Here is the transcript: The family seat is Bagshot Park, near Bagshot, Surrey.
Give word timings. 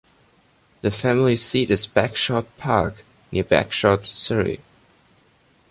The 0.81 0.89
family 0.89 1.35
seat 1.35 1.69
is 1.69 1.85
Bagshot 1.85 2.47
Park, 2.57 3.05
near 3.31 3.43
Bagshot, 3.43 4.07
Surrey. 4.07 4.59